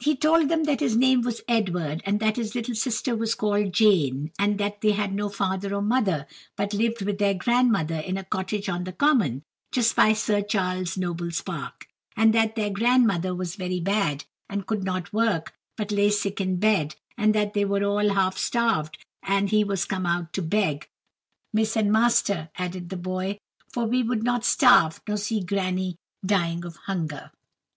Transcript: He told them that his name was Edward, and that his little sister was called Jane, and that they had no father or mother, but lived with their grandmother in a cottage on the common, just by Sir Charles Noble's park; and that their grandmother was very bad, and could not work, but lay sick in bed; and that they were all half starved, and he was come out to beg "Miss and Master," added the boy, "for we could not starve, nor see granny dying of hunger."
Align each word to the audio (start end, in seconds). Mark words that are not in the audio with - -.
He 0.00 0.16
told 0.16 0.48
them 0.48 0.64
that 0.64 0.80
his 0.80 0.96
name 0.96 1.20
was 1.22 1.40
Edward, 1.46 2.02
and 2.04 2.18
that 2.18 2.34
his 2.34 2.52
little 2.56 2.74
sister 2.74 3.14
was 3.14 3.36
called 3.36 3.72
Jane, 3.72 4.32
and 4.36 4.58
that 4.58 4.80
they 4.80 4.90
had 4.90 5.14
no 5.14 5.28
father 5.28 5.72
or 5.72 5.80
mother, 5.80 6.26
but 6.56 6.74
lived 6.74 7.02
with 7.02 7.18
their 7.18 7.34
grandmother 7.34 7.94
in 7.94 8.16
a 8.18 8.24
cottage 8.24 8.68
on 8.68 8.82
the 8.82 8.92
common, 8.92 9.44
just 9.70 9.94
by 9.94 10.14
Sir 10.14 10.42
Charles 10.42 10.98
Noble's 10.98 11.40
park; 11.42 11.86
and 12.16 12.34
that 12.34 12.56
their 12.56 12.70
grandmother 12.70 13.36
was 13.36 13.54
very 13.54 13.78
bad, 13.78 14.24
and 14.48 14.66
could 14.66 14.82
not 14.82 15.12
work, 15.12 15.54
but 15.76 15.92
lay 15.92 16.10
sick 16.10 16.40
in 16.40 16.56
bed; 16.56 16.96
and 17.16 17.32
that 17.32 17.54
they 17.54 17.64
were 17.64 17.84
all 17.84 18.08
half 18.14 18.36
starved, 18.36 18.98
and 19.22 19.50
he 19.50 19.62
was 19.62 19.84
come 19.84 20.06
out 20.06 20.32
to 20.32 20.42
beg 20.42 20.88
"Miss 21.52 21.76
and 21.76 21.92
Master," 21.92 22.50
added 22.56 22.88
the 22.88 22.96
boy, 22.96 23.38
"for 23.72 23.84
we 23.84 24.04
could 24.04 24.24
not 24.24 24.44
starve, 24.44 25.00
nor 25.06 25.16
see 25.18 25.38
granny 25.40 25.94
dying 26.26 26.64
of 26.64 26.74
hunger." 26.88 27.30